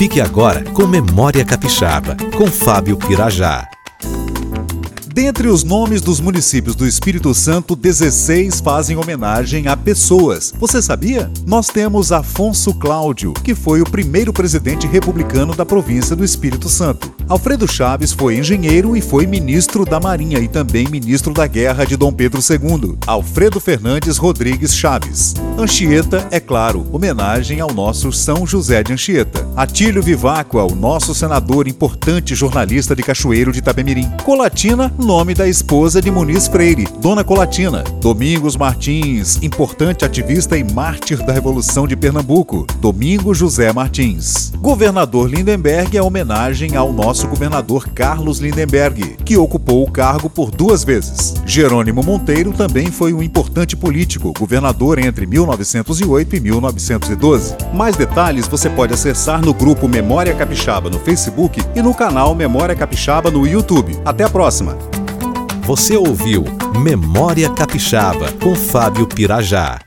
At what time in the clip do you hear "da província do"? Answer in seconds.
15.52-16.24